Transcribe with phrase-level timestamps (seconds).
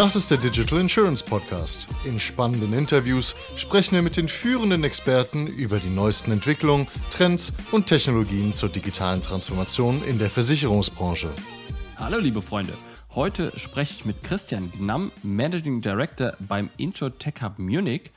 [0.00, 1.86] Das ist der Digital Insurance Podcast.
[2.06, 7.86] In spannenden Interviews sprechen wir mit den führenden Experten über die neuesten Entwicklungen, Trends und
[7.86, 11.28] Technologien zur digitalen Transformation in der Versicherungsbranche.
[11.98, 12.72] Hallo liebe Freunde,
[13.14, 18.10] heute spreche ich mit Christian Gnamm, Managing Director beim Intro Tech Hub Munich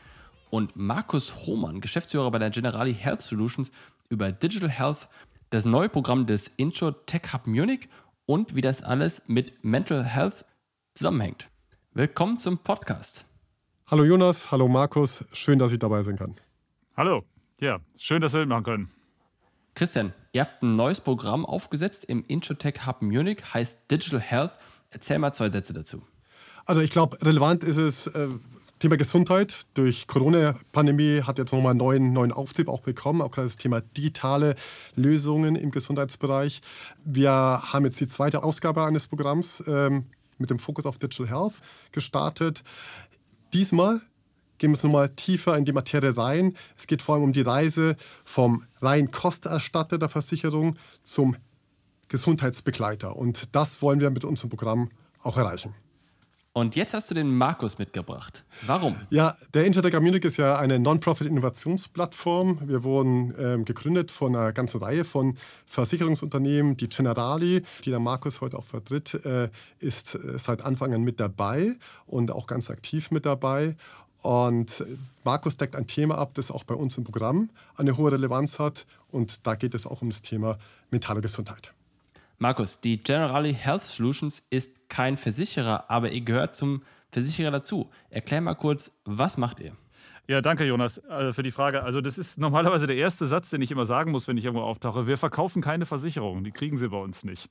[0.51, 3.71] und Markus Hohmann, Geschäftsführer bei der Generali Health Solutions
[4.07, 5.09] über Digital Health,
[5.49, 7.89] das neue Programm des Intro Tech Hub Munich
[8.25, 10.45] und wie das alles mit Mental Health
[10.95, 11.49] zusammenhängt.
[11.95, 13.23] Willkommen zum Podcast.
[13.85, 16.33] Hallo Jonas, hallo Markus, schön, dass ich dabei sein kann.
[16.97, 17.23] Hallo,
[17.59, 18.91] ja, schön, dass wir mitmachen können.
[19.75, 24.57] Christian, ihr habt ein neues Programm aufgesetzt im Introtech Hub Munich, heißt Digital Health.
[24.89, 26.01] Erzähl mal zwei Sätze dazu.
[26.65, 28.27] Also ich glaube, relevant ist es, äh,
[28.79, 29.61] Thema Gesundheit.
[29.75, 33.81] Durch Corona-Pandemie hat jetzt nochmal einen neuen, neuen Auftrieb auch bekommen, auch gerade das Thema
[33.81, 34.55] digitale
[34.95, 36.61] Lösungen im Gesundheitsbereich.
[37.05, 39.63] Wir haben jetzt die zweite Ausgabe eines Programms.
[39.67, 40.05] Ähm,
[40.43, 42.63] mit dem Fokus auf Digital Health gestartet.
[43.53, 44.01] Diesmal
[44.57, 46.55] gehen wir nochmal tiefer in die Materie rein.
[46.77, 51.35] Es geht vor allem um die Reise vom rein Kosterstatter der Versicherung zum
[52.09, 53.15] Gesundheitsbegleiter.
[53.15, 54.89] Und das wollen wir mit unserem Programm
[55.21, 55.73] auch erreichen.
[56.55, 58.45] Und jetzt hast du den Markus mitgebracht.
[58.67, 58.95] Warum?
[59.09, 62.59] Ja, der Intertech Munich ist ja eine Non-Profit-Innovationsplattform.
[62.67, 66.77] Wir wurden ähm, gegründet von einer ganzen Reihe von Versicherungsunternehmen.
[66.77, 71.19] Die Generali, die der Markus heute auch vertritt, äh, ist äh, seit Anfang an mit
[71.19, 71.73] dabei
[72.05, 73.75] und auch ganz aktiv mit dabei.
[74.21, 74.85] Und
[75.23, 78.85] Markus deckt ein Thema ab, das auch bei uns im Programm eine hohe Relevanz hat.
[79.11, 80.59] Und da geht es auch um das Thema
[80.91, 81.73] mentale Gesundheit.
[82.37, 87.89] Markus, die Generali Health Solutions ist kein Versicherer, aber ihr gehört zum Versicherer dazu.
[88.09, 89.77] Erklär mal kurz, was macht ihr?
[90.27, 91.83] Ja, danke Jonas äh, für die Frage.
[91.83, 94.63] Also das ist normalerweise der erste Satz, den ich immer sagen muss, wenn ich irgendwo
[94.63, 95.05] auftauche.
[95.05, 97.49] Wir verkaufen keine Versicherungen, die kriegen sie bei uns nicht.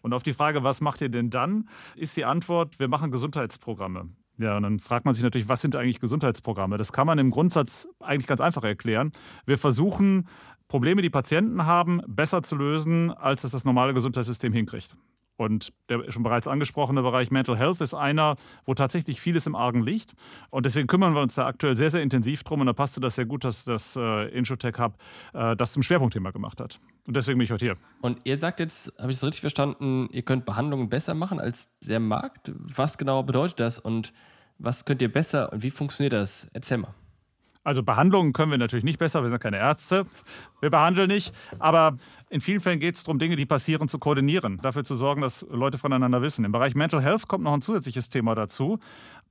[0.00, 4.08] Und auf die Frage, was macht ihr denn dann, ist die Antwort, wir machen Gesundheitsprogramme.
[4.38, 6.76] Ja, und dann fragt man sich natürlich, was sind eigentlich Gesundheitsprogramme?
[6.76, 9.12] Das kann man im Grundsatz eigentlich ganz einfach erklären.
[9.46, 10.26] Wir versuchen
[10.68, 14.96] Probleme, die Patienten haben, besser zu lösen, als es das normale Gesundheitssystem hinkriegt.
[15.36, 19.82] Und der schon bereits angesprochene Bereich Mental Health ist einer, wo tatsächlich vieles im Argen
[19.82, 20.14] liegt.
[20.50, 22.60] Und deswegen kümmern wir uns da aktuell sehr, sehr intensiv drum.
[22.60, 24.96] Und da passte das sehr gut, dass das äh, Insurtech Hub
[25.32, 26.78] äh, das zum Schwerpunktthema gemacht hat.
[27.06, 27.76] Und deswegen bin ich heute hier.
[28.00, 31.68] Und ihr sagt jetzt, habe ich es richtig verstanden, ihr könnt Behandlungen besser machen als
[31.80, 32.52] der Markt.
[32.54, 34.12] Was genau bedeutet das und
[34.58, 36.48] was könnt ihr besser und wie funktioniert das?
[36.52, 36.94] Erzähl mal.
[37.64, 40.04] Also Behandlungen können wir natürlich nicht besser, wir sind keine Ärzte.
[40.60, 41.96] Wir behandeln nicht, aber
[42.28, 45.46] in vielen Fällen geht es darum, Dinge, die passieren, zu koordinieren, dafür zu sorgen, dass
[45.50, 46.44] Leute voneinander wissen.
[46.44, 48.78] Im Bereich Mental Health kommt noch ein zusätzliches Thema dazu,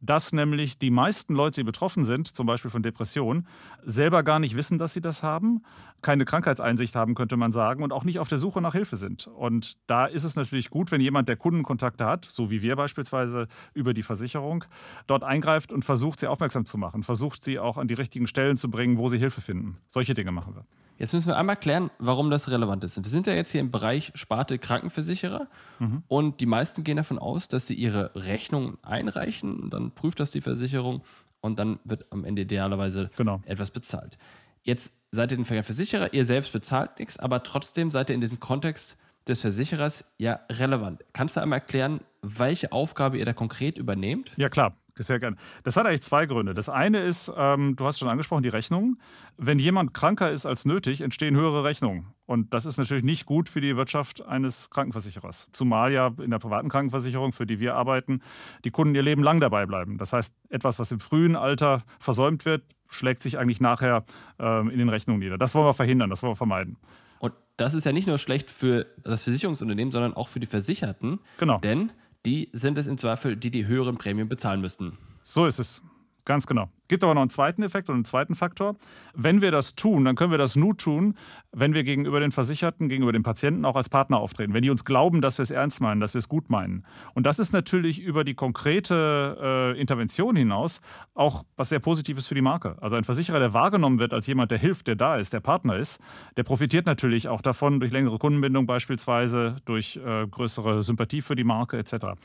[0.03, 3.47] dass nämlich die meisten Leute, die betroffen sind, zum Beispiel von Depressionen,
[3.81, 5.63] selber gar nicht wissen, dass sie das haben,
[6.01, 9.27] keine Krankheitseinsicht haben, könnte man sagen, und auch nicht auf der Suche nach Hilfe sind.
[9.27, 13.47] Und da ist es natürlich gut, wenn jemand, der Kundenkontakte hat, so wie wir beispielsweise
[13.73, 14.65] über die Versicherung,
[15.07, 18.57] dort eingreift und versucht, sie aufmerksam zu machen, versucht, sie auch an die richtigen Stellen
[18.57, 19.77] zu bringen, wo sie Hilfe finden.
[19.87, 20.63] Solche Dinge machen wir.
[20.97, 22.97] Jetzt müssen wir einmal klären, warum das relevant ist.
[22.97, 25.47] Wir sind ja jetzt hier im Bereich Sparte Krankenversicherer
[25.79, 26.03] mhm.
[26.07, 30.31] und die meisten gehen davon aus, dass sie ihre Rechnung einreichen und dann prüft das
[30.31, 31.01] die Versicherung
[31.41, 33.41] und dann wird am Ende idealerweise genau.
[33.45, 34.17] etwas bezahlt.
[34.63, 38.39] Jetzt seid ihr den Versicherer, ihr selbst bezahlt nichts, aber trotzdem seid ihr in diesem
[38.39, 41.03] Kontext des Versicherers ja relevant.
[41.13, 44.31] Kannst du einmal erklären, welche Aufgabe ihr da konkret übernehmt?
[44.37, 44.75] Ja, klar.
[44.95, 45.37] Sehr gerne.
[45.63, 46.53] Das hat eigentlich zwei Gründe.
[46.53, 49.01] Das eine ist, ähm, du hast schon angesprochen, die Rechnungen.
[49.37, 52.13] Wenn jemand kranker ist als nötig, entstehen höhere Rechnungen.
[52.27, 55.49] Und das ist natürlich nicht gut für die Wirtschaft eines Krankenversicherers.
[55.51, 58.21] Zumal ja in der privaten Krankenversicherung, für die wir arbeiten,
[58.65, 59.97] die Kunden ihr Leben lang dabei bleiben.
[59.97, 64.05] Das heißt, etwas, was im frühen Alter versäumt wird, schlägt sich eigentlich nachher
[64.37, 65.39] ähm, in den Rechnungen nieder.
[65.39, 66.77] Das wollen wir verhindern, das wollen wir vermeiden.
[67.17, 71.19] Und das ist ja nicht nur schlecht für das Versicherungsunternehmen, sondern auch für die Versicherten.
[71.39, 71.57] Genau.
[71.59, 71.91] Denn
[72.25, 74.97] die sind es im Zweifel, die die höheren Prämien bezahlen müssten.
[75.21, 75.81] So ist es.
[76.25, 76.69] Ganz genau.
[76.87, 78.75] Gibt aber noch einen zweiten Effekt und einen zweiten Faktor.
[79.13, 81.15] Wenn wir das tun, dann können wir das nur tun,
[81.51, 84.53] wenn wir gegenüber den Versicherten, gegenüber den Patienten auch als Partner auftreten.
[84.53, 86.85] Wenn die uns glauben, dass wir es ernst meinen, dass wir es gut meinen.
[87.13, 90.81] Und das ist natürlich über die konkrete äh, Intervention hinaus
[91.13, 92.77] auch was sehr Positives für die Marke.
[92.79, 95.77] Also ein Versicherer, der wahrgenommen wird als jemand, der hilft, der da ist, der Partner
[95.77, 95.99] ist,
[96.37, 101.43] der profitiert natürlich auch davon durch längere Kundenbindung beispielsweise, durch äh, größere Sympathie für die
[101.43, 102.15] Marke etc.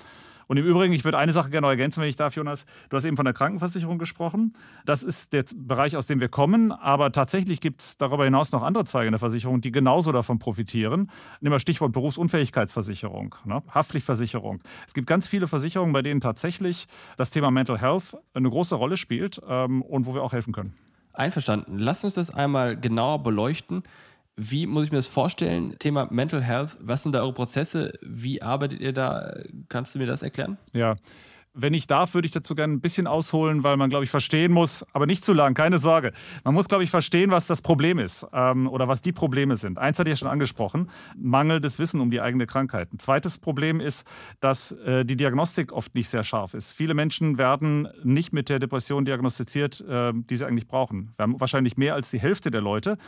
[0.48, 2.64] Und im Übrigen, ich würde eine Sache gerne noch ergänzen, wenn ich darf, Jonas.
[2.88, 4.54] Du hast eben von der Krankenversicherung gesprochen.
[4.86, 6.72] Das ist der Bereich, aus dem wir kommen.
[6.72, 10.38] Aber tatsächlich gibt es darüber hinaus noch andere Zweige in der Versicherung, die genauso davon
[10.38, 11.10] profitieren.
[11.40, 13.62] Nehmen wir Stichwort Berufsunfähigkeitsversicherung, ne?
[13.68, 14.60] Haftpflichtversicherung.
[14.86, 18.96] Es gibt ganz viele Versicherungen, bei denen tatsächlich das Thema Mental Health eine große Rolle
[18.96, 20.72] spielt ähm, und wo wir auch helfen können.
[21.12, 21.78] Einverstanden.
[21.78, 23.82] Lass uns das einmal genauer beleuchten.
[24.40, 25.76] Wie muss ich mir das vorstellen?
[25.80, 27.92] Thema Mental Health, was sind da eure Prozesse?
[28.02, 29.34] Wie arbeitet ihr da?
[29.68, 30.58] Kannst du mir das erklären?
[30.72, 30.94] Ja.
[31.60, 34.52] Wenn ich darf, würde ich dazu gerne ein bisschen ausholen, weil man, glaube ich, verstehen
[34.52, 36.12] muss, aber nicht zu lang, keine Sorge.
[36.44, 39.78] Man muss, glaube ich, verstehen, was das Problem ist ähm, oder was die Probleme sind.
[39.78, 42.92] Eins hatte ich ja schon angesprochen, mangelndes Wissen um die eigene Krankheit.
[42.92, 44.06] Ein zweites Problem ist,
[44.40, 46.72] dass äh, die Diagnostik oft nicht sehr scharf ist.
[46.72, 51.12] Viele Menschen werden nicht mit der Depression diagnostiziert, äh, die sie eigentlich brauchen.
[51.16, 52.98] Wir haben wahrscheinlich mehr als die Hälfte der Leute,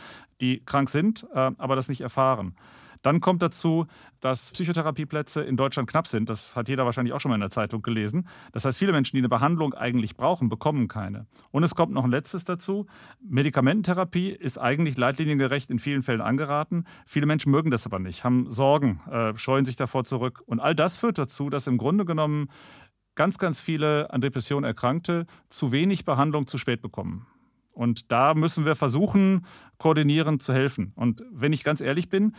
[0.41, 2.55] die krank sind, äh, aber das nicht erfahren.
[3.01, 3.87] Dann kommt dazu,
[4.19, 6.29] dass Psychotherapieplätze in Deutschland knapp sind.
[6.29, 8.27] Das hat jeder wahrscheinlich auch schon mal in der Zeitung gelesen.
[8.51, 11.25] Das heißt, viele Menschen, die eine Behandlung eigentlich brauchen, bekommen keine.
[11.51, 12.85] Und es kommt noch ein letztes dazu.
[13.21, 16.85] Medikamententherapie ist eigentlich leitliniengerecht in vielen Fällen angeraten.
[17.05, 20.41] Viele Menschen mögen das aber nicht, haben Sorgen, äh, scheuen sich davor zurück.
[20.45, 22.49] Und all das führt dazu, dass im Grunde genommen
[23.15, 27.27] ganz, ganz viele an Depressionen Erkrankte zu wenig Behandlung zu spät bekommen.
[27.73, 29.45] Und da müssen wir versuchen,
[29.77, 30.91] koordinierend zu helfen.
[30.95, 32.35] Und wenn ich ganz ehrlich bin,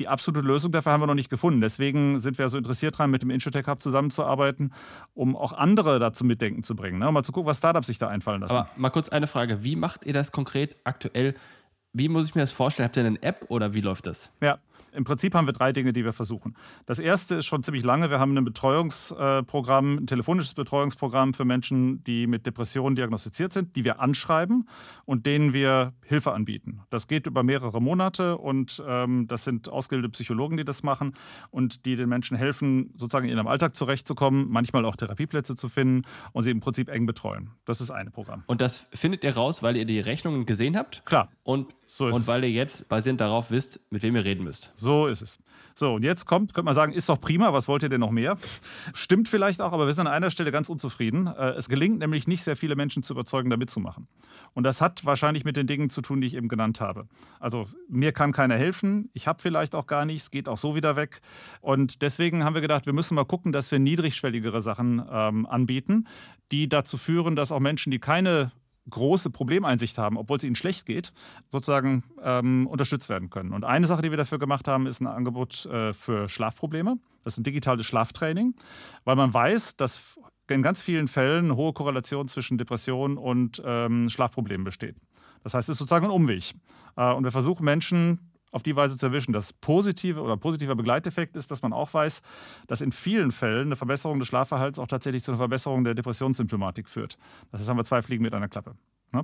[0.00, 1.60] die absolute Lösung dafür haben wir noch nicht gefunden.
[1.60, 4.72] Deswegen sind wir so interessiert daran, mit dem Insurtech Hub zusammenzuarbeiten,
[5.14, 6.98] um auch andere dazu mitdenken zu bringen.
[6.98, 7.12] Ne?
[7.12, 8.56] Mal zu gucken, was Startups sich da einfallen lassen.
[8.56, 9.62] Aber mal kurz eine Frage.
[9.62, 11.34] Wie macht ihr das konkret aktuell?
[11.92, 12.86] Wie muss ich mir das vorstellen?
[12.86, 14.30] Habt ihr eine App oder wie läuft das?
[14.40, 14.58] Ja,
[14.92, 16.56] im Prinzip haben wir drei Dinge, die wir versuchen.
[16.86, 18.10] Das erste ist schon ziemlich lange.
[18.10, 23.84] Wir haben ein Betreuungsprogramm, ein telefonisches Betreuungsprogramm für Menschen, die mit Depressionen diagnostiziert sind, die
[23.84, 24.68] wir anschreiben
[25.04, 26.80] und denen wir Hilfe anbieten.
[26.90, 31.14] Das geht über mehrere Monate und ähm, das sind ausgebildete Psychologen, die das machen
[31.50, 36.02] und die den Menschen helfen, sozusagen in ihrem Alltag zurechtzukommen, manchmal auch Therapieplätze zu finden
[36.32, 37.50] und sie im Prinzip eng betreuen.
[37.64, 38.44] Das ist eine Programm.
[38.46, 41.04] Und das findet ihr raus, weil ihr die Rechnungen gesehen habt?
[41.06, 41.30] Klar.
[41.42, 44.69] Und, so und weil ihr jetzt basierend darauf wisst, mit wem ihr reden müsst.
[44.74, 45.38] So ist es.
[45.74, 48.10] So, und jetzt kommt, könnte man sagen, ist doch prima, was wollt ihr denn noch
[48.10, 48.36] mehr?
[48.92, 51.26] Stimmt vielleicht auch, aber wir sind an einer Stelle ganz unzufrieden.
[51.26, 54.08] Äh, es gelingt nämlich nicht sehr viele Menschen zu überzeugen, da mitzumachen.
[54.52, 57.06] Und das hat wahrscheinlich mit den Dingen zu tun, die ich eben genannt habe.
[57.38, 60.96] Also mir kann keiner helfen, ich habe vielleicht auch gar nichts, geht auch so wieder
[60.96, 61.20] weg.
[61.60, 66.08] Und deswegen haben wir gedacht, wir müssen mal gucken, dass wir niedrigschwelligere Sachen ähm, anbieten,
[66.52, 68.52] die dazu führen, dass auch Menschen, die keine
[68.90, 71.12] große Problemeinsicht haben, obwohl es ihnen schlecht geht,
[71.50, 73.52] sozusagen ähm, unterstützt werden können.
[73.52, 76.98] Und eine Sache, die wir dafür gemacht haben, ist ein Angebot äh, für Schlafprobleme.
[77.24, 78.54] Das ist ein digitales Schlaftraining,
[79.04, 84.10] weil man weiß, dass in ganz vielen Fällen eine hohe Korrelation zwischen Depression und ähm,
[84.10, 84.96] Schlafproblemen besteht.
[85.42, 86.52] Das heißt, es ist sozusagen ein Umweg.
[86.96, 89.32] Äh, und wir versuchen Menschen auf die Weise zu erwischen.
[89.32, 92.22] Das positive oder positiver Begleiteffekt ist, dass man auch weiß,
[92.66, 96.88] dass in vielen Fällen eine Verbesserung des Schlafverhalts auch tatsächlich zu einer Verbesserung der Depressionssymptomatik
[96.88, 97.18] führt.
[97.50, 98.74] Das heißt, haben wir zwei Fliegen mit einer Klappe.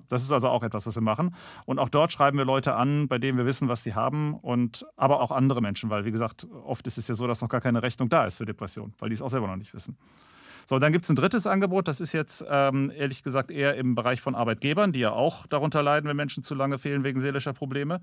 [0.09, 1.35] Das ist also auch etwas, was wir machen.
[1.65, 4.85] Und auch dort schreiben wir Leute an, bei denen wir wissen, was sie haben, und
[4.97, 7.61] aber auch andere Menschen, weil, wie gesagt, oft ist es ja so, dass noch gar
[7.61, 9.97] keine Rechnung da ist für Depression, weil die es auch selber noch nicht wissen.
[10.69, 13.95] So, dann gibt es ein drittes Angebot, das ist jetzt ähm, ehrlich gesagt eher im
[13.95, 17.53] Bereich von Arbeitgebern, die ja auch darunter leiden, wenn Menschen zu lange fehlen wegen seelischer
[17.53, 18.01] Probleme.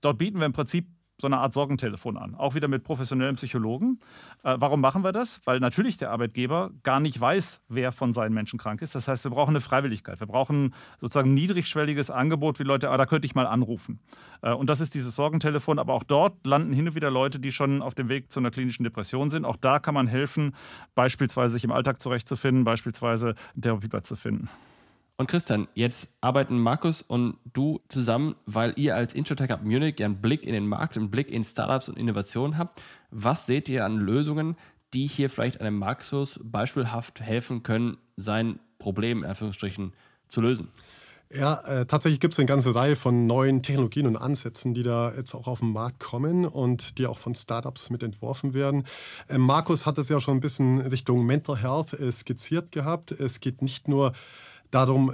[0.00, 0.86] Dort bieten wir im Prinzip
[1.20, 3.98] so eine Art Sorgentelefon an, auch wieder mit professionellen Psychologen.
[4.44, 5.40] Äh, warum machen wir das?
[5.44, 8.94] Weil natürlich der Arbeitgeber gar nicht weiß, wer von seinen Menschen krank ist.
[8.94, 10.20] Das heißt, wir brauchen eine Freiwilligkeit.
[10.20, 13.98] Wir brauchen sozusagen ein niedrigschwelliges Angebot, wie Leute, ah, da könnte ich mal anrufen.
[14.42, 15.80] Äh, und das ist dieses Sorgentelefon.
[15.80, 18.52] Aber auch dort landen hin und wieder Leute, die schon auf dem Weg zu einer
[18.52, 19.44] klinischen Depression sind.
[19.44, 20.54] Auch da kann man helfen,
[20.94, 24.48] beispielsweise sich im Alltag zurechtzufinden, beispielsweise einen Therapieplatz zu finden.
[25.20, 30.06] Und Christian, jetzt arbeiten Markus und du zusammen, weil ihr als Introtech Hub Munich ja
[30.06, 32.80] einen Blick in den Markt, einen Blick in Startups und Innovationen habt.
[33.10, 34.54] Was seht ihr an Lösungen,
[34.94, 39.92] die hier vielleicht einem Markus beispielhaft helfen können, sein Problem in Anführungsstrichen
[40.28, 40.68] zu lösen?
[41.34, 45.12] Ja, äh, tatsächlich gibt es eine ganze Reihe von neuen Technologien und Ansätzen, die da
[45.14, 48.84] jetzt auch auf den Markt kommen und die auch von Startups mit entworfen werden.
[49.26, 53.10] Äh, Markus hat es ja schon ein bisschen Richtung Mental Health äh, skizziert gehabt.
[53.10, 54.12] Es geht nicht nur
[54.70, 55.12] darum,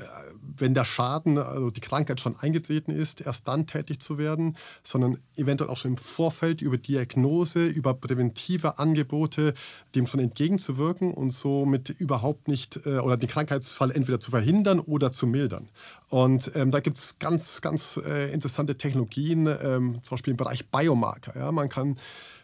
[0.57, 5.19] wenn der Schaden, also die Krankheit schon eingetreten ist, erst dann tätig zu werden, sondern
[5.37, 9.55] eventuell auch schon im Vorfeld über Diagnose, über präventive Angebote
[9.95, 15.13] dem schon entgegenzuwirken und somit überhaupt nicht äh, oder den Krankheitsfall entweder zu verhindern oder
[15.13, 15.69] zu mildern.
[16.09, 20.71] Und ähm, da gibt es ganz, ganz äh, interessante Technologien, ähm, zum Beispiel im Bereich
[20.71, 21.39] Biomarker.
[21.39, 21.53] Ja?
[21.53, 21.97] Man kann,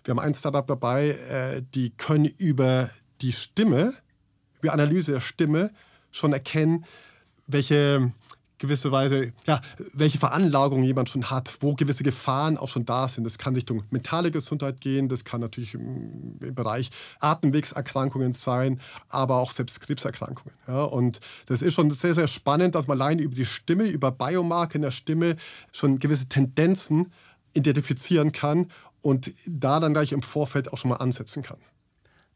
[0.04, 2.90] wir haben ein Startup dabei, äh, die können über
[3.20, 3.94] die Stimme,
[4.62, 5.70] über Analyse der Stimme,
[6.10, 6.84] schon erkennen,
[7.46, 8.12] welche
[8.60, 9.60] gewisse Weise, ja,
[9.94, 13.24] welche Veranlagung jemand schon hat, wo gewisse Gefahren auch schon da sind.
[13.24, 16.90] Das kann Richtung mentale Gesundheit gehen, das kann natürlich im, im Bereich
[17.20, 20.54] Atemwegserkrankungen sein, aber auch selbst Krebserkrankungen.
[20.68, 20.84] Ja.
[20.84, 24.76] Und das ist schon sehr, sehr spannend, dass man allein über die Stimme, über Biomarker
[24.76, 25.36] in der Stimme
[25.72, 27.12] schon gewisse Tendenzen
[27.54, 31.58] identifizieren kann und da dann gleich im Vorfeld auch schon mal ansetzen kann.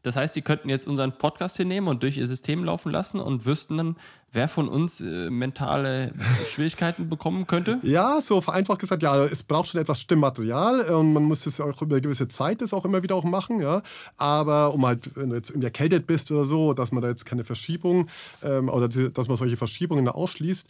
[0.05, 3.19] Das heißt, Sie könnten jetzt unseren Podcast hier nehmen und durch Ihr System laufen lassen
[3.19, 3.95] und wüssten dann,
[4.31, 6.13] wer von uns äh, mentale
[6.47, 7.79] Schwierigkeiten bekommen könnte?
[7.95, 11.81] Ja, so vereinfacht gesagt, ja, es braucht schon etwas Stimmmaterial und man muss es auch
[11.81, 13.81] über eine gewisse Zeit das auch immer wieder auch machen, ja.
[14.17, 17.25] Aber um halt, wenn du jetzt irgendwie erkältet bist oder so, dass man da jetzt
[17.25, 18.07] keine Verschiebung
[18.43, 20.67] ähm, oder dass man solche Verschiebungen ausschließt.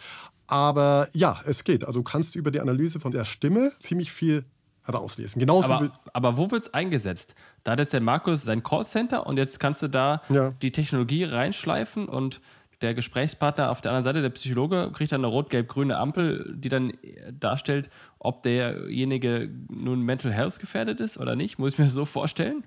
[0.48, 1.86] Aber ja, es geht.
[1.86, 4.46] Also du kannst über die Analyse von der Stimme ziemlich viel
[4.86, 5.40] herauslesen.
[5.40, 7.36] Genauso aber, aber wo wird es eingesetzt?
[7.64, 10.52] Da hat jetzt der Markus sein Callcenter und jetzt kannst du da ja.
[10.62, 12.42] die Technologie reinschleifen und
[12.82, 16.94] der Gesprächspartner auf der anderen Seite, der Psychologe, kriegt dann eine rot-gelb-grüne Ampel, die dann
[17.32, 17.90] darstellt,
[18.20, 21.58] ob derjenige nun mental health gefährdet ist oder nicht.
[21.58, 22.64] Muss ich mir so vorstellen?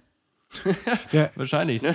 [1.12, 1.94] ja, Wahrscheinlich, ne?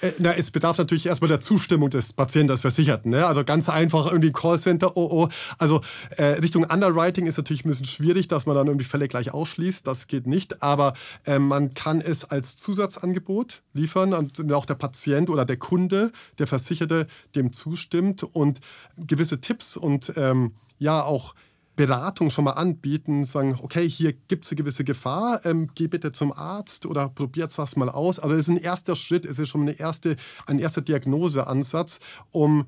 [0.00, 3.10] Äh, na, es bedarf natürlich erstmal der Zustimmung des Patienten, des Versicherten.
[3.10, 3.26] Ne?
[3.26, 5.28] Also ganz einfach irgendwie Callcenter, oh oh.
[5.58, 5.80] Also
[6.16, 9.86] äh, Richtung Underwriting ist natürlich ein bisschen schwierig, dass man dann irgendwie Fälle gleich ausschließt.
[9.86, 10.62] Das geht nicht.
[10.62, 10.94] Aber
[11.26, 16.46] äh, man kann es als Zusatzangebot liefern und auch der Patient oder der Kunde, der
[16.46, 18.60] Versicherte, dem zustimmt und
[18.96, 21.34] gewisse Tipps und ähm, ja auch
[21.76, 26.12] Beratung schon mal anbieten, sagen, okay, hier gibt es eine gewisse Gefahr, ähm, geh bitte
[26.12, 28.18] zum Arzt oder probiert das mal aus.
[28.18, 32.00] Also es ist ein erster Schritt, es ist schon eine erste, ein erster Diagnoseansatz,
[32.30, 32.66] um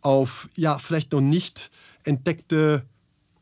[0.00, 1.70] auf ja vielleicht noch nicht
[2.04, 2.84] entdeckte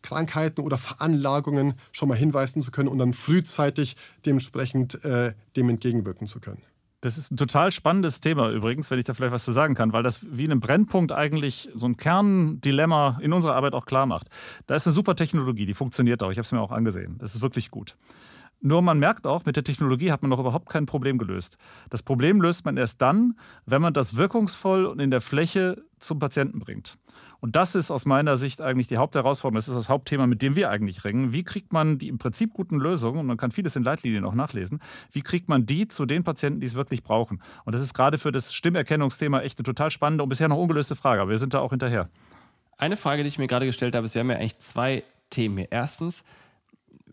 [0.02, 6.26] Krankheiten oder Veranlagungen schon mal hinweisen zu können und dann frühzeitig dementsprechend äh, dem entgegenwirken
[6.26, 6.62] zu können.
[7.02, 9.92] Das ist ein total spannendes Thema übrigens, wenn ich da vielleicht was zu sagen kann,
[9.92, 14.28] weil das wie einem Brennpunkt eigentlich so ein Kerndilemma in unserer Arbeit auch klar macht.
[14.68, 16.30] Da ist eine super Technologie, die funktioniert auch.
[16.30, 17.16] Ich habe es mir auch angesehen.
[17.18, 17.96] Das ist wirklich gut.
[18.64, 21.58] Nur man merkt auch, mit der Technologie hat man noch überhaupt kein Problem gelöst.
[21.90, 26.20] Das Problem löst man erst dann, wenn man das wirkungsvoll und in der Fläche zum
[26.20, 26.96] Patienten bringt.
[27.40, 29.56] Und das ist aus meiner Sicht eigentlich die Hauptherausforderung.
[29.56, 31.32] Das ist das Hauptthema, mit dem wir eigentlich ringen.
[31.32, 34.34] Wie kriegt man die im Prinzip guten Lösungen, und man kann vieles in Leitlinien auch
[34.34, 37.42] nachlesen, wie kriegt man die zu den Patienten, die es wirklich brauchen?
[37.64, 40.94] Und das ist gerade für das Stimmerkennungsthema echt eine total spannende und bisher noch ungelöste
[40.94, 42.08] Frage, aber wir sind da auch hinterher.
[42.78, 45.58] Eine Frage, die ich mir gerade gestellt habe, ist, wir haben ja eigentlich zwei Themen
[45.58, 45.72] hier.
[45.72, 46.22] Erstens,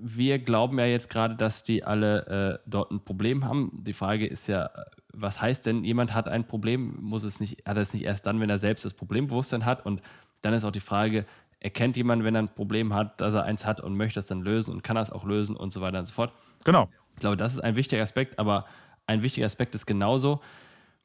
[0.01, 3.71] wir glauben ja jetzt gerade, dass die alle äh, dort ein Problem haben.
[3.83, 4.69] Die Frage ist ja,
[5.13, 8.25] was heißt denn, jemand hat ein Problem, muss es nicht, hat er es nicht erst
[8.25, 9.85] dann, wenn er selbst das Problembewusstsein hat?
[9.85, 10.01] Und
[10.41, 11.25] dann ist auch die Frage,
[11.59, 14.41] erkennt jemand, wenn er ein Problem hat, dass er eins hat und möchte es dann
[14.41, 16.31] lösen und kann es auch lösen und so weiter und so fort.
[16.63, 16.89] Genau.
[17.13, 18.65] Ich glaube, das ist ein wichtiger Aspekt, aber
[19.05, 20.39] ein wichtiger Aspekt ist genauso,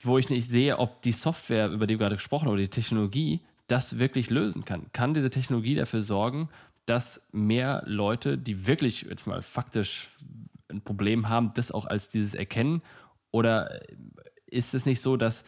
[0.01, 2.69] wo ich nicht sehe, ob die Software, über die wir gerade gesprochen haben, oder die
[2.69, 4.93] Technologie das wirklich lösen kann.
[4.93, 6.51] Kann diese Technologie dafür sorgen,
[6.87, 10.09] dass mehr Leute, die wirklich jetzt mal faktisch
[10.71, 12.83] ein Problem haben, das auch als dieses erkennen
[13.31, 13.81] oder
[14.47, 15.45] ist es nicht so, dass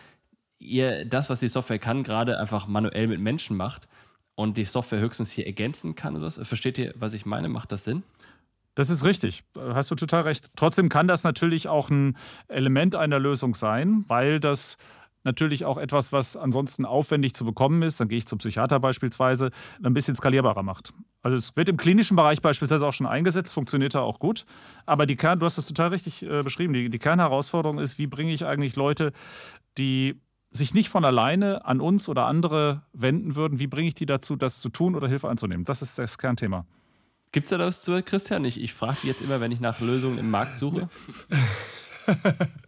[0.59, 3.89] ihr das, was die Software kann, gerade einfach manuell mit Menschen macht
[4.35, 6.45] und die Software höchstens hier ergänzen kann oder so?
[6.45, 7.49] Versteht ihr, was ich meine?
[7.49, 8.03] Macht das Sinn?
[8.75, 10.51] Das ist richtig, hast du total recht.
[10.55, 12.17] Trotzdem kann das natürlich auch ein
[12.49, 14.77] Element einer Lösung sein, weil das
[15.27, 19.51] natürlich auch etwas, was ansonsten aufwendig zu bekommen ist, dann gehe ich zum Psychiater beispielsweise,
[19.83, 20.95] ein bisschen skalierbarer macht.
[21.23, 24.47] Also es wird im klinischen Bereich beispielsweise auch schon eingesetzt, funktioniert da auch gut.
[24.87, 28.07] Aber die Kern, du hast es total richtig äh, beschrieben, die, die Kernherausforderung ist, wie
[28.07, 29.13] bringe ich eigentlich Leute,
[29.77, 30.19] die
[30.51, 34.37] sich nicht von alleine an uns oder andere wenden würden, wie bringe ich die dazu,
[34.37, 35.65] das zu tun oder Hilfe anzunehmen?
[35.67, 36.65] Das ist das Kernthema.
[37.33, 38.45] Gibt es da das zu, Christian?
[38.45, 40.89] Ich, ich frage jetzt immer, wenn ich nach Lösungen im Markt suche.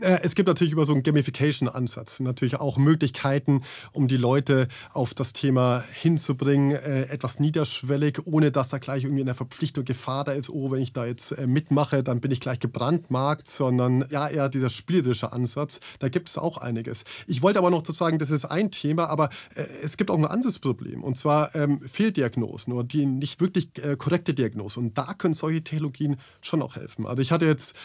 [0.00, 5.14] Äh, es gibt natürlich über so einen Gamification-Ansatz natürlich auch Möglichkeiten, um die Leute auf
[5.14, 10.32] das Thema hinzubringen, äh, etwas niederschwellig, ohne dass da gleich irgendwie eine Verpflichtung Gefahr da
[10.32, 14.28] ist, oh, wenn ich da jetzt äh, mitmache, dann bin ich gleich gebrandmarkt, sondern ja,
[14.28, 15.80] eher dieser spielerische Ansatz.
[15.98, 17.04] Da gibt es auch einiges.
[17.26, 19.30] Ich wollte aber noch zu sagen, das ist ein Thema, aber
[19.82, 24.34] es gibt auch ein anderes Problem, und zwar ähm, Fehldiagnosen oder die nicht wirklich korrekte
[24.34, 24.80] Diagnose.
[24.80, 27.06] Und da können solche Technologien schon auch helfen.
[27.06, 27.76] Also ich hatte jetzt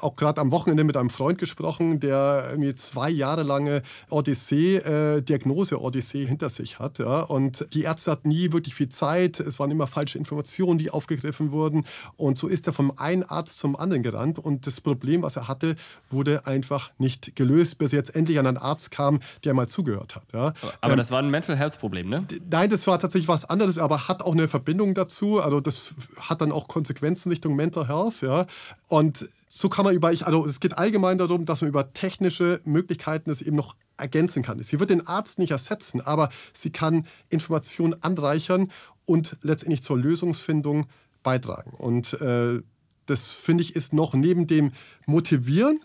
[0.00, 5.22] auch gerade am Wochenende mit einem Freund gesprochen, der mir zwei Jahre lange Odyssee, äh,
[5.22, 6.98] Diagnose-Odyssee hinter sich hat.
[6.98, 7.22] Ja?
[7.22, 9.40] Und die Ärzte hatten nie wirklich viel Zeit.
[9.40, 11.84] Es waren immer falsche Informationen, die aufgegriffen wurden.
[12.16, 14.38] Und so ist er vom einen Arzt zum anderen gerannt.
[14.38, 15.76] Und das Problem, was er hatte,
[16.10, 20.16] wurde einfach nicht gelöst, bis er jetzt endlich an einen Arzt kam, der mal zugehört
[20.16, 20.24] hat.
[20.32, 20.52] Ja?
[20.80, 22.26] Aber ähm, das war ein Mental Health-Problem, ne?
[22.50, 25.40] Nein, das war tatsächlich was anderes, aber hat auch eine Verbindung dazu.
[25.40, 28.22] Also das hat dann auch Konsequenzen Richtung Mental Health.
[28.22, 28.46] Ja?
[28.88, 33.30] Und so kann man über, also es geht allgemein darum, dass man über technische Möglichkeiten
[33.30, 34.62] es eben noch ergänzen kann.
[34.62, 38.70] Sie wird den Arzt nicht ersetzen, aber sie kann Informationen anreichern
[39.06, 40.86] und letztendlich zur Lösungsfindung
[41.24, 41.72] beitragen.
[41.72, 42.62] Und äh,
[43.06, 44.70] das finde ich ist noch neben dem
[45.06, 45.80] Motivieren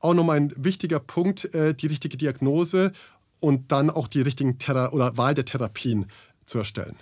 [0.00, 2.90] auch nochmal ein wichtiger Punkt, äh, die richtige Diagnose
[3.38, 6.06] und dann auch die richtigen Thera oder Wahl der Therapien
[6.44, 6.96] zu erstellen.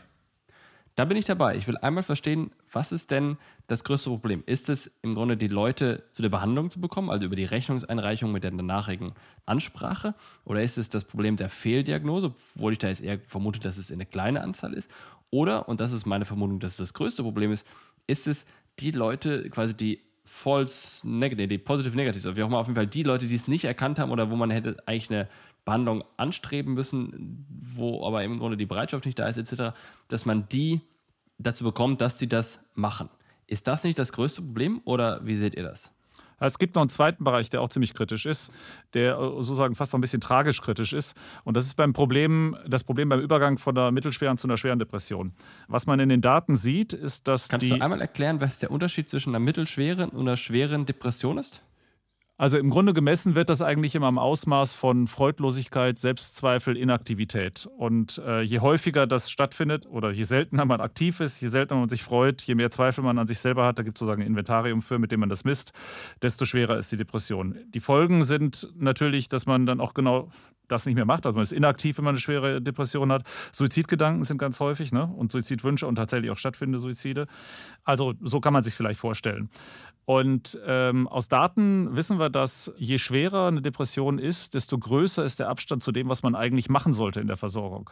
[0.99, 1.55] Da bin ich dabei.
[1.55, 3.39] Ich will einmal verstehen, was ist denn
[3.69, 4.43] das größte Problem?
[4.47, 8.33] Ist es im Grunde, die Leute zu der Behandlung zu bekommen, also über die Rechnungseinreichung
[8.33, 9.13] mit der danachrigen
[9.47, 10.17] Ansprache?
[10.45, 13.93] Oder ist es das Problem der Fehldiagnose, obwohl ich da jetzt eher vermute, dass es
[13.93, 14.91] eine kleine Anzahl ist?
[15.31, 17.65] Oder, und das ist meine Vermutung, dass es das größte Problem ist,
[18.09, 18.45] ist es
[18.81, 22.89] die Leute, quasi die false negative, die positive negative, wie auch immer, auf jeden Fall
[22.89, 25.29] die Leute, die es nicht erkannt haben oder wo man hätte eigentlich eine
[25.69, 29.77] Behandlung anstreben müssen, wo aber im Grunde die Bereitschaft nicht da ist, etc.,
[30.09, 30.81] dass man die
[31.37, 33.11] dazu bekommt, dass sie das machen.
[33.47, 35.93] Ist das nicht das größte Problem oder wie seht ihr das?
[36.41, 38.51] Es gibt noch einen zweiten Bereich, der auch ziemlich kritisch ist,
[38.95, 41.15] der äh, sozusagen fast noch ein bisschen tragisch kritisch ist.
[41.45, 44.79] Und das ist beim Problem, das Problem beim Übergang von einer mittelschweren zu einer schweren
[44.79, 45.33] Depression.
[45.67, 49.09] Was man in den Daten sieht, ist, dass Kannst du einmal erklären, was der Unterschied
[49.09, 51.61] zwischen einer mittelschweren und einer schweren Depression ist?
[52.41, 57.69] Also im Grunde gemessen wird das eigentlich immer im Ausmaß von Freudlosigkeit, Selbstzweifel, Inaktivität.
[57.77, 61.89] Und äh, je häufiger das stattfindet oder je seltener man aktiv ist, je seltener man
[61.89, 64.29] sich freut, je mehr Zweifel man an sich selber hat, da gibt es sozusagen ein
[64.29, 65.73] Inventarium für, mit dem man das misst,
[66.23, 67.59] desto schwerer ist die Depression.
[67.75, 70.31] Die Folgen sind natürlich, dass man dann auch genau
[70.69, 71.27] das nicht mehr macht.
[71.27, 73.23] Also man ist inaktiv, wenn man eine schwere Depression hat.
[73.53, 75.07] Suizidgedanken sind ganz häufig ne?
[75.17, 77.27] und Suizidwünsche und tatsächlich auch stattfindende Suizide.
[77.85, 79.51] Also so kann man sich vielleicht vorstellen.
[80.05, 85.39] Und ähm, aus Daten wissen wir, dass je schwerer eine Depression ist, desto größer ist
[85.39, 87.91] der Abstand zu dem, was man eigentlich machen sollte in der Versorgung.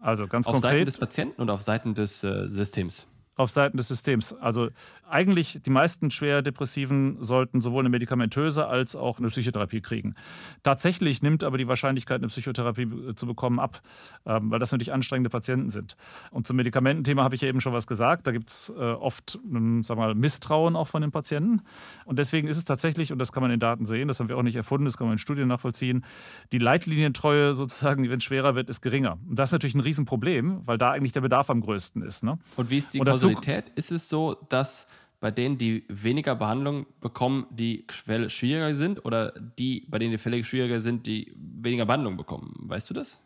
[0.00, 0.70] Also ganz auf konkret.
[0.70, 3.08] Auf Seiten des Patienten und auf Seiten des äh, Systems?
[3.36, 4.32] Auf Seiten des Systems.
[4.32, 4.68] Also
[5.08, 10.14] eigentlich die meisten schwer Depressiven sollten sowohl eine medikamentöse als auch eine Psychotherapie kriegen.
[10.62, 13.82] Tatsächlich nimmt aber die Wahrscheinlichkeit, eine Psychotherapie äh, zu bekommen, ab,
[14.24, 15.96] ähm, weil das natürlich anstrengende Patienten sind.
[16.30, 18.26] Und zum Medikamententhema habe ich ja eben schon was gesagt.
[18.26, 21.62] Da gibt es äh, oft ein sagen wir mal, Misstrauen auch von den Patienten.
[22.04, 24.36] Und deswegen ist es tatsächlich, und das kann man in Daten sehen, das haben wir
[24.36, 26.04] auch nicht erfunden, das kann man in Studien nachvollziehen,
[26.52, 29.18] die Leitlinientreue sozusagen, wenn es schwerer wird, ist geringer.
[29.28, 32.24] Und das ist natürlich ein Riesenproblem, weil da eigentlich der Bedarf am größten ist.
[32.24, 32.38] Ne?
[32.56, 33.00] Und wie ist die
[33.34, 33.70] Kausalität?
[33.74, 34.86] Ist es so, dass
[35.20, 40.18] bei denen, die weniger Behandlung bekommen, die Fälle schwieriger sind oder die, bei denen die
[40.18, 42.54] Fälle schwieriger sind, die weniger Behandlung bekommen?
[42.60, 43.20] Weißt du das?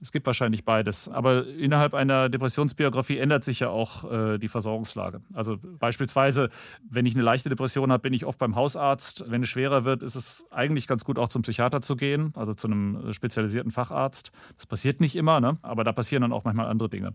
[0.00, 1.08] Es gibt wahrscheinlich beides.
[1.08, 5.22] Aber innerhalb einer Depressionsbiografie ändert sich ja auch äh, die Versorgungslage.
[5.32, 6.50] Also beispielsweise,
[6.88, 9.24] wenn ich eine leichte Depression habe, bin ich oft beim Hausarzt.
[9.28, 12.52] Wenn es schwerer wird, ist es eigentlich ganz gut, auch zum Psychiater zu gehen, also
[12.52, 14.30] zu einem spezialisierten Facharzt.
[14.56, 15.56] Das passiert nicht immer, ne?
[15.62, 17.14] aber da passieren dann auch manchmal andere Dinge.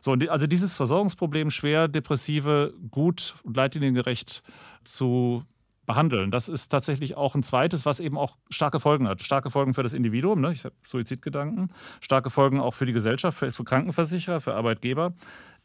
[0.00, 4.42] So, also dieses Versorgungsproblem schwer Depressive gut und leitliniengerecht
[4.84, 5.44] zu
[5.90, 6.30] behandeln.
[6.30, 9.22] Das ist tatsächlich auch ein zweites, was eben auch starke Folgen hat.
[9.22, 10.52] Starke Folgen für das Individuum, ne?
[10.52, 15.14] ich habe Suizidgedanken, starke Folgen auch für die Gesellschaft, für, für Krankenversicherer, für Arbeitgeber.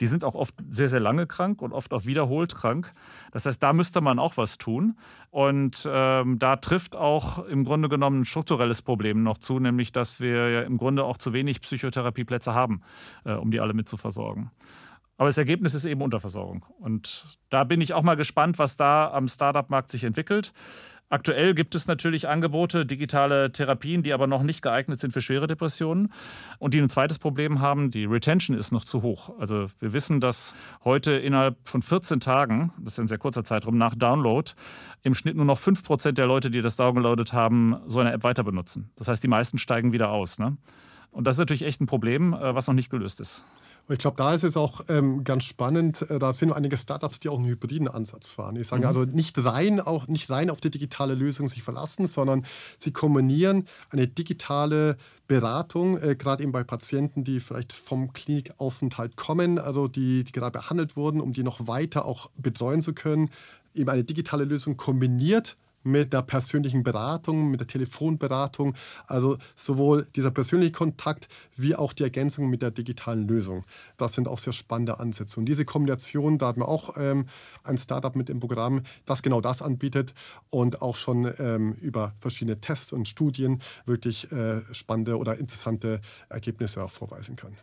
[0.02, 2.92] Die sind auch oft sehr, sehr lange krank und oft auch wiederholt krank.
[3.34, 4.98] Das heißt, da müsste man auch was tun.
[5.30, 10.20] Und ähm, da trifft auch im Grunde genommen ein strukturelles Problem noch zu, nämlich dass
[10.20, 12.82] wir ja im Grunde auch zu wenig Psychotherapieplätze haben,
[13.26, 14.50] äh, um die alle mit zu versorgen.
[15.18, 16.66] Aber das Ergebnis ist eben Unterversorgung.
[16.80, 20.54] Und da bin ich auch mal gespannt, was da am Startup-Markt sich entwickelt.
[21.08, 25.46] Aktuell gibt es natürlich Angebote, digitale Therapien, die aber noch nicht geeignet sind für schwere
[25.46, 26.12] Depressionen
[26.58, 29.38] und die ein zweites Problem haben, die Retention ist noch zu hoch.
[29.40, 33.78] Also wir wissen, dass heute innerhalb von 14 Tagen, das ist ein sehr kurzer Zeitraum,
[33.78, 34.52] nach Download
[35.04, 38.44] im Schnitt nur noch 5% der Leute, die das downgeloadet haben, so eine App weiter
[38.44, 38.90] benutzen.
[38.96, 40.40] Das heißt, die meisten steigen wieder aus.
[40.40, 40.58] Ne?
[41.12, 43.46] Und das ist natürlich echt ein Problem, äh, was noch nicht gelöst ist.
[43.88, 46.10] Und ich glaube, da ist es auch ähm, ganz spannend.
[46.10, 48.56] Äh, da sind einige Startups, die auch einen hybriden Ansatz fahren.
[48.56, 48.88] Ich sage mhm.
[48.88, 52.46] also nicht rein, auch nicht rein auf die digitale Lösung sich verlassen, sondern
[52.80, 59.60] sie kombinieren eine digitale Beratung, äh, gerade eben bei Patienten, die vielleicht vom Klinikaufenthalt kommen,
[59.60, 63.30] also die, die gerade behandelt wurden, um die noch weiter auch betreuen zu können.
[63.76, 68.76] Eben eine digitale Lösung kombiniert mit der persönlichen Beratung, mit der Telefonberatung.
[69.08, 73.64] Also sowohl dieser persönliche Kontakt wie auch die Ergänzung mit der digitalen Lösung.
[73.98, 75.40] Das sind auch sehr spannende Ansätze.
[75.40, 77.28] Und diese Kombination, da hatten wir auch ähm,
[77.64, 80.14] ein Startup mit im Programm, das genau das anbietet
[80.50, 86.84] und auch schon ähm, über verschiedene Tests und Studien wirklich äh, spannende oder interessante Ergebnisse
[86.84, 87.58] auch vorweisen kann.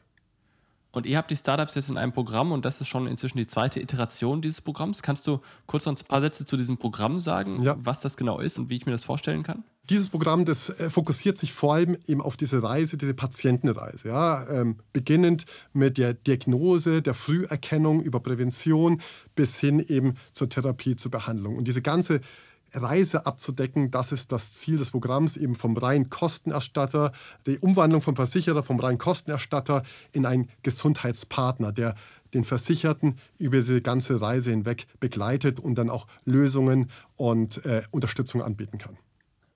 [0.93, 3.47] Und ihr habt die Startups jetzt in einem Programm und das ist schon inzwischen die
[3.47, 5.03] zweite Iteration dieses Programms.
[5.03, 7.77] Kannst du kurz noch ein paar Sätze zu diesem Programm sagen, ja.
[7.79, 9.65] was das genau ist und wie ich mir das vorstellen kann?
[9.89, 14.09] Dieses Programm, das äh, fokussiert sich vor allem eben auf diese Reise, diese Patientenreise.
[14.09, 14.47] Ja?
[14.49, 19.01] Ähm, beginnend mit der Diagnose, der Früherkennung über Prävention
[19.35, 21.57] bis hin eben zur Therapie, zur Behandlung.
[21.57, 22.21] Und diese ganze
[22.73, 23.91] Reise abzudecken.
[23.91, 27.13] Das ist das Ziel des Programms, eben vom reinen Kostenerstatter,
[27.47, 29.83] die Umwandlung vom Versicherer, vom reinen Kostenerstatter
[30.13, 31.95] in einen Gesundheitspartner, der
[32.35, 38.43] den Versicherten über diese ganze Reise hinweg begleitet und dann auch Lösungen und äh, Unterstützung
[38.43, 38.97] anbieten kann.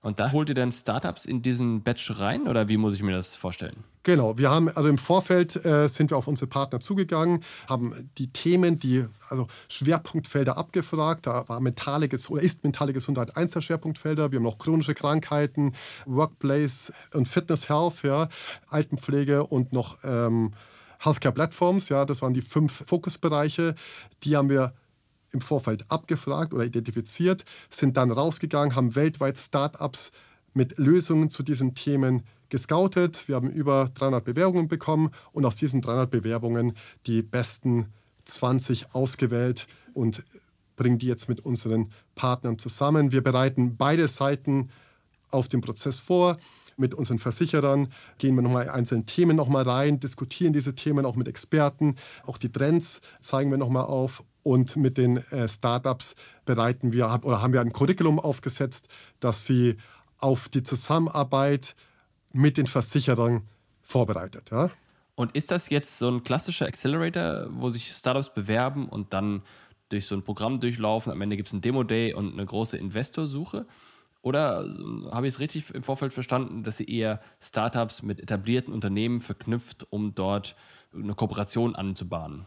[0.01, 3.13] Und da holt ihr dann Startups in diesen Batch rein oder wie muss ich mir
[3.13, 3.83] das vorstellen?
[4.03, 8.31] Genau, wir haben also im Vorfeld äh, sind wir auf unsere Partner zugegangen, haben die
[8.31, 11.25] Themen, die also Schwerpunktfelder abgefragt.
[11.27, 14.31] Da war mentale oder ist mentale Gesundheit eins der Schwerpunktfelder.
[14.31, 15.73] Wir haben noch chronische Krankheiten,
[16.05, 18.29] Workplace und Fitness Health, ja,
[18.69, 20.53] Altenpflege und noch ähm,
[20.99, 21.89] Healthcare Platforms.
[21.89, 23.75] Ja, das waren die fünf Fokusbereiche.
[24.23, 24.73] Die haben wir
[25.31, 30.11] im Vorfeld abgefragt oder identifiziert, sind dann rausgegangen, haben weltweit Startups
[30.53, 33.27] mit Lösungen zu diesen Themen gescoutet.
[33.27, 36.73] Wir haben über 300 Bewerbungen bekommen und aus diesen 300 Bewerbungen
[37.05, 37.87] die besten
[38.25, 40.23] 20 ausgewählt und
[40.75, 43.11] bringen die jetzt mit unseren Partnern zusammen.
[43.11, 44.69] Wir bereiten beide Seiten
[45.29, 46.37] auf den Prozess vor.
[46.77, 51.27] Mit unseren Versicherern gehen wir nochmal einzelne Themen nochmal rein, diskutieren diese Themen auch mit
[51.27, 51.95] Experten.
[52.23, 57.41] Auch die Trends zeigen wir nochmal auf und mit den äh, Startups bereiten wir oder
[57.41, 58.87] haben wir ein Curriculum aufgesetzt,
[59.19, 59.75] das sie
[60.19, 61.75] auf die Zusammenarbeit
[62.31, 63.41] mit den Versicherern
[63.81, 64.49] vorbereitet.
[64.51, 64.71] Ja?
[65.15, 69.41] Und ist das jetzt so ein klassischer Accelerator, wo sich Startups bewerben und dann
[69.89, 71.11] durch so ein Programm durchlaufen?
[71.11, 73.65] Am Ende gibt es einen Demo-Day und eine große Investorsuche?
[74.21, 78.73] Oder äh, habe ich es richtig im Vorfeld verstanden, dass sie eher Startups mit etablierten
[78.73, 80.55] Unternehmen verknüpft, um dort
[80.93, 82.45] eine Kooperation anzubahnen?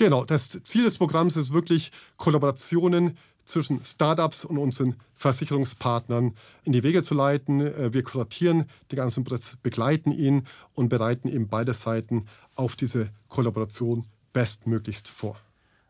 [0.00, 6.34] Genau, das Ziel des Programms ist wirklich Kollaborationen zwischen Startups und unseren Versicherungspartnern
[6.64, 7.60] in die Wege zu leiten.
[7.60, 13.10] Äh, wir kuratieren den ganzen Prozess, begleiten ihn und bereiten eben beide Seiten auf diese
[13.28, 15.36] Kollaboration bestmöglichst vor.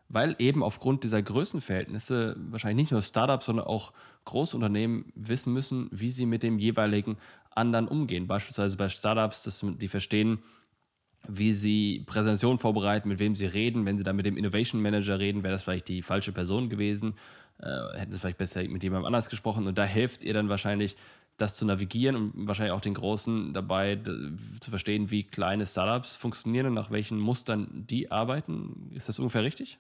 [0.09, 3.93] Weil eben aufgrund dieser Größenverhältnisse wahrscheinlich nicht nur Startups, sondern auch
[4.25, 7.17] Großunternehmen wissen müssen, wie sie mit dem jeweiligen
[7.55, 8.27] anderen umgehen.
[8.27, 10.41] Beispielsweise bei Startups, dass die verstehen,
[11.29, 13.87] wie sie Präsentation vorbereiten, mit wem sie reden.
[13.87, 17.15] Wenn sie dann mit dem Innovation Manager reden, wäre das vielleicht die falsche Person gewesen.
[17.59, 19.67] Äh, hätten sie vielleicht besser mit jemandem anders gesprochen.
[19.67, 20.97] Und da hilft ihr dann wahrscheinlich,
[21.37, 26.67] das zu navigieren und wahrscheinlich auch den Großen dabei zu verstehen, wie kleine Startups funktionieren
[26.67, 28.91] und nach welchen Mustern die arbeiten.
[28.95, 29.79] Ist das ungefähr richtig?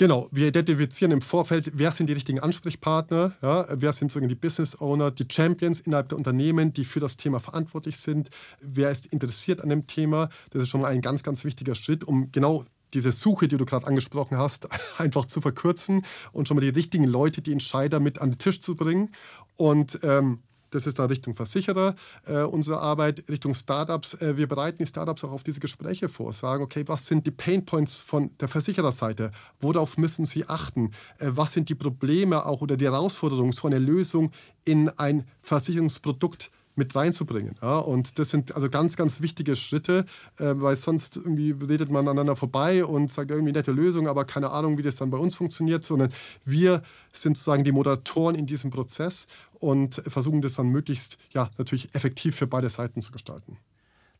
[0.00, 4.80] Genau, wir identifizieren im Vorfeld, wer sind die richtigen Ansprechpartner, ja, wer sind die Business
[4.80, 8.30] Owner, die Champions innerhalb der Unternehmen, die für das Thema verantwortlich sind,
[8.62, 10.30] wer ist interessiert an dem Thema.
[10.52, 13.66] Das ist schon mal ein ganz, ganz wichtiger Schritt, um genau diese Suche, die du
[13.66, 18.22] gerade angesprochen hast, einfach zu verkürzen und schon mal die richtigen Leute, die Entscheider mit
[18.22, 19.10] an den Tisch zu bringen.
[19.56, 20.38] Und ähm,
[20.70, 21.94] das ist da Richtung Versicherer
[22.26, 24.14] äh, unsere Arbeit, Richtung Startups.
[24.14, 27.30] Äh, wir bereiten die Startups auch auf diese Gespräche vor, sagen, okay, was sind die
[27.30, 29.30] Pain Points von der Versichererseite?
[29.60, 30.92] Worauf müssen sie achten?
[31.18, 34.30] Äh, was sind die Probleme auch oder die Herausforderungen, so eine Lösung
[34.64, 36.50] in ein Versicherungsprodukt
[36.80, 37.56] mit reinzubringen.
[37.62, 37.78] Ja?
[37.78, 40.06] Und das sind also ganz, ganz wichtige Schritte,
[40.38, 44.50] äh, weil sonst irgendwie redet man aneinander vorbei und sagt irgendwie nette Lösung, aber keine
[44.50, 46.10] Ahnung, wie das dann bei uns funktioniert, sondern
[46.44, 49.26] wir sind sozusagen die Moderatoren in diesem Prozess
[49.58, 53.58] und versuchen das dann möglichst, ja, natürlich effektiv für beide Seiten zu gestalten.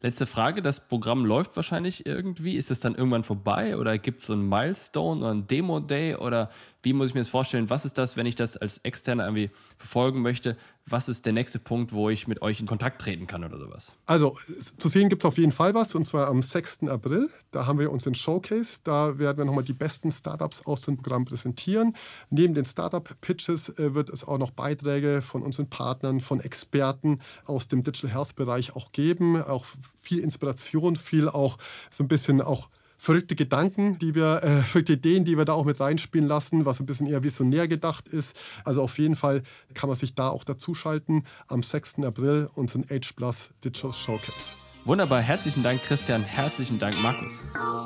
[0.03, 2.57] Letzte Frage, das Programm läuft wahrscheinlich irgendwie.
[2.57, 6.49] Ist es dann irgendwann vorbei oder gibt es so einen Milestone oder einen Demo-Day oder
[6.83, 7.69] wie muss ich mir das vorstellen?
[7.69, 10.57] Was ist das, wenn ich das als Externer irgendwie verfolgen möchte?
[10.87, 13.95] Was ist der nächste Punkt, wo ich mit euch in Kontakt treten kann oder sowas?
[14.07, 14.37] Also
[14.79, 16.89] zu sehen gibt es auf jeden Fall was und zwar am 6.
[16.89, 17.29] April.
[17.51, 18.81] Da haben wir unseren Showcase.
[18.83, 21.95] Da werden wir nochmal die besten Startups aus dem Programm präsentieren.
[22.31, 27.69] Neben den Startup-Pitches äh, wird es auch noch Beiträge von unseren Partnern, von Experten aus
[27.69, 29.43] dem Digital Health-Bereich auch geben.
[29.43, 29.67] Auch
[30.01, 31.59] viel Inspiration, viel auch
[31.91, 32.69] so ein bisschen auch
[33.01, 36.79] verrückte Gedanken, die wir, äh, verrückte Ideen, die wir da auch mit reinspielen lassen, was
[36.79, 38.39] ein bisschen eher visionär gedacht ist.
[38.65, 39.43] Also auf jeden Fall
[39.75, 42.01] kann man sich da auch dazuschalten am 6.
[42.05, 44.55] April unseren Age Plus Digital Showcase.
[44.85, 47.43] Wunderbar, herzlichen Dank Christian, herzlichen Dank Markus.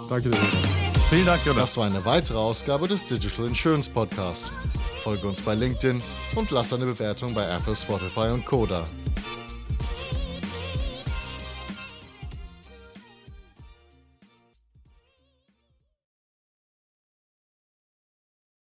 [0.09, 0.39] Danke dir.
[1.11, 1.63] Vielen Dank, Jonas.
[1.63, 4.53] Das war eine weitere Ausgabe des Digital Insurance Podcast.
[5.03, 6.01] Folge uns bei LinkedIn
[6.35, 8.85] und lass eine Bewertung bei Apple, Spotify und Koda.